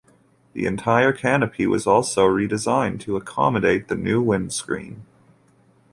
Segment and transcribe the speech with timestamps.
[0.53, 5.05] The entire canopy was also redesigned to accommodate the new windscreen.